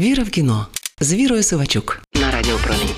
[0.00, 0.66] Віра в кіно
[1.00, 2.90] з Вірою Сивачук на радіопромі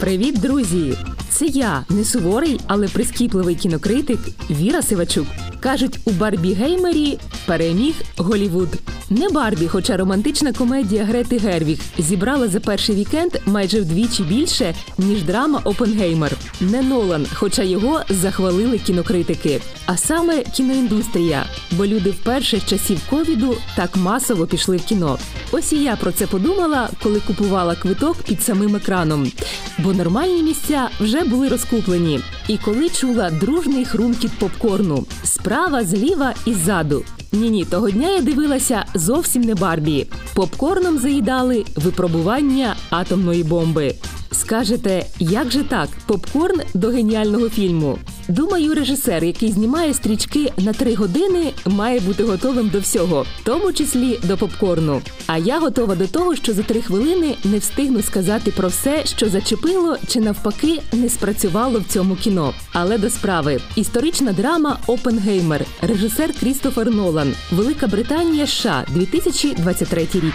[0.00, 0.94] Привіт, друзі!
[1.30, 4.18] Це я, не суворий, але прискіпливий кінокритик
[4.50, 5.26] Віра Сивачук.
[5.60, 8.68] Кажуть, у Барбі Геймері переміг Голівуд.
[9.10, 15.22] Не Барбі, хоча романтична комедія Грети Гервіг зібрала за перший вікенд майже вдвічі більше, ніж
[15.22, 16.32] драма Опенгеймер.
[16.60, 19.60] Не Нолан, хоча його захвалили кінокритики.
[19.86, 25.18] А саме кіноіндустрія, бо люди вперше з часів ковіду так масово пішли в кіно.
[25.52, 29.32] Ось і я про це подумала, коли купувала квиток під самим екраном.
[29.78, 32.20] Бо нормальні місця вже були розкуплені.
[32.48, 37.04] І коли чула дружний хрумкіт попкорну справа, зліва і ззаду.
[37.34, 40.06] Ні, ні, того дня я дивилася зовсім не Барбі.
[40.34, 43.94] Попкорном заїдали випробування атомної бомби.
[44.34, 45.88] Скажете, як же так?
[46.06, 47.98] Попкорн до геніального фільму.
[48.28, 53.72] Думаю, режисер, який знімає стрічки на три години, має бути готовим до всього, в тому
[53.72, 55.02] числі до попкорну.
[55.26, 59.28] А я готова до того, що за три хвилини не встигну сказати про все, що
[59.28, 62.54] зачепило чи навпаки не спрацювало в цьому кіно.
[62.72, 70.34] Але до справи історична драма Опенгеймер, режисер Крістофер Нолан, Велика Британія, США, 2023 рік.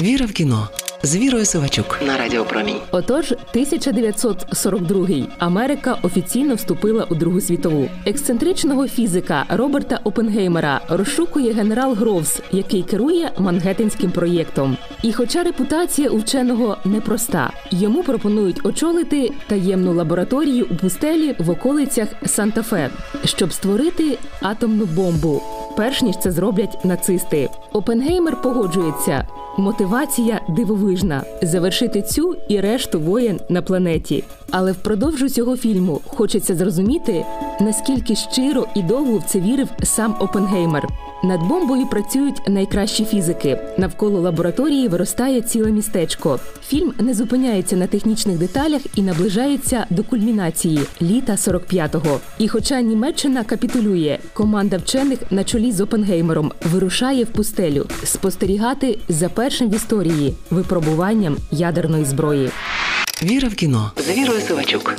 [0.00, 0.68] Віра в кіно
[1.02, 2.76] з Вірою Сивачук на Радіо Промінь.
[2.90, 7.88] Отож, 1942-й Америка офіційно вступила у Другу світову.
[8.06, 14.76] Ексцентричного фізика Роберта Опенгеймера розшукує генерал Гровс, який керує Мангеттенським проєктом.
[15.02, 22.08] І, хоча репутація у вченого непроста, йому пропонують очолити таємну лабораторію у пустелі в околицях
[22.26, 22.90] Санта-Фе,
[23.24, 25.42] щоб створити атомну бомбу.
[25.76, 27.48] Перш ніж це зроблять нацисти.
[27.72, 29.26] Опенгеймер погоджується.
[29.58, 34.24] Мотивація дивовижна завершити цю і решту воєн на планеті.
[34.50, 37.24] Але впродовж цього фільму хочеться зрозуміти,
[37.60, 40.88] наскільки щиро і довго в це вірив сам Опенгеймер.
[41.24, 43.58] Над бомбою працюють найкращі фізики.
[43.78, 46.40] Навколо лабораторії виростає ціле містечко.
[46.66, 52.20] Фільм не зупиняється на технічних деталях і наближається до кульмінації літа 45-го.
[52.38, 59.28] І, хоча Німеччина капітулює, команда вчених на чолі з Опенгеймером вирушає в пустелю спостерігати за
[59.28, 62.50] першим в історії випробуванням ядерної зброї.
[63.22, 64.94] Віра в кіно з Вірою Сивачук.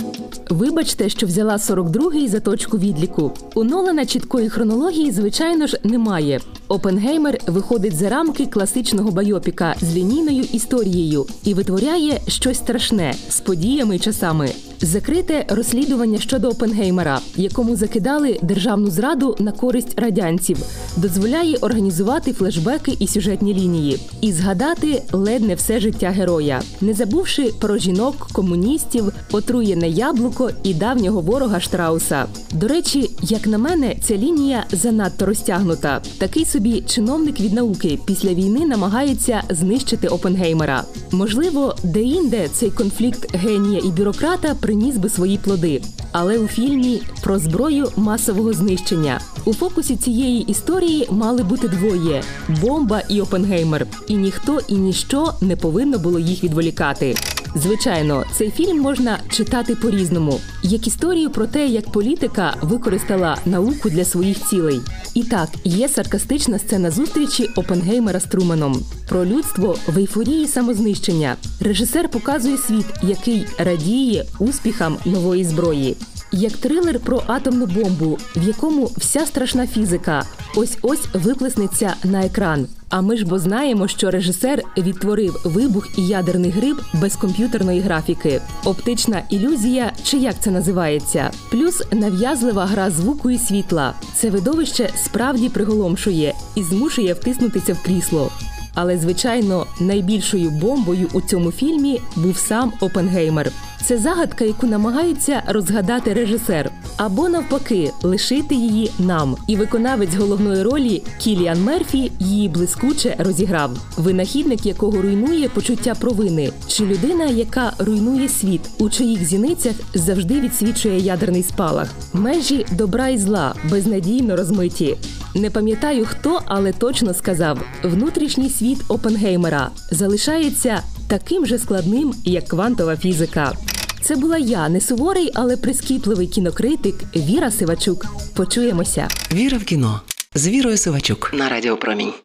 [0.49, 3.33] Вибачте, що взяла 42-й за точку відліку.
[3.55, 6.39] У Нолана чіткої хронології, звичайно ж, немає.
[6.73, 13.95] Опенгеймер виходить за рамки класичного байопіка з лінійною історією і витворяє щось страшне з подіями
[13.95, 14.49] й часами.
[14.81, 20.57] Закрите розслідування щодо Опенгеймера, якому закидали державну зраду на користь радянців,
[20.97, 27.51] дозволяє організувати флешбеки і сюжетні лінії, і згадати ледь не все життя героя, не забувши
[27.59, 32.25] про жінок, комуністів, отруєне яблуко і давнього ворога Штрауса.
[32.51, 36.01] До речі, як на мене, ця лінія занадто розтягнута.
[36.17, 40.83] Такий собі чиновник від науки після війни намагається знищити Опенгеймера.
[41.11, 45.81] Можливо, де-інде цей конфлікт генія і бюрократа приніс би свої плоди.
[46.11, 52.23] Але у фільмі про зброю масового знищення у фокусі цієї історії мали бути двоє:
[52.61, 53.87] бомба і Опенгеймер.
[54.07, 57.15] І ніхто і ніщо не повинно було їх відволікати.
[57.55, 64.05] Звичайно, цей фільм можна читати по-різному, як історію про те, як політика використала науку для
[64.05, 64.81] своїх цілей.
[65.13, 71.35] І так, є саркастична сцена зустрічі Опенгеймера з Труманом про людство в ейфорії самознищення.
[71.59, 75.95] Режисер показує світ, який радіє успіхам нової зброї.
[76.35, 82.67] Як трилер про атомну бомбу, в якому вся страшна фізика ось ось виплеснеться на екран.
[82.89, 88.41] А ми ж бо знаємо, що режисер відтворив вибух і ядерний гриб без комп'ютерної графіки,
[88.65, 93.93] оптична ілюзія, чи як це називається, плюс нав'язлива гра звуку і світла.
[94.15, 98.31] Це видовище справді приголомшує і змушує втиснутися в крісло.
[98.73, 103.51] Але, звичайно, найбільшою бомбою у цьому фільмі був сам Опенгеймер.
[103.85, 109.35] Це загадка, яку намагається розгадати режисер, або навпаки, лишити її нам.
[109.47, 113.71] І виконавець головної ролі Кіліан Мерфі її блискуче розіграв.
[113.97, 120.99] Винахідник, якого руйнує почуття провини, чи людина, яка руйнує світ, у чиїх зіницях завжди відсвічує
[120.99, 121.89] ядерний спалах.
[122.13, 124.97] Межі добра і зла безнадійно розмиті.
[125.35, 132.97] Не пам'ятаю хто, але точно сказав: внутрішній світ Опенгеймера залишається таким же складним, як квантова
[132.97, 133.53] фізика.
[134.01, 138.05] Це була я, не суворий, але прискіпливий кінокритик Віра Сивачук.
[138.35, 139.07] Почуємося.
[139.33, 140.01] Віра в кіно
[140.35, 142.13] з Вірою Сивачук на Радіо Промінь.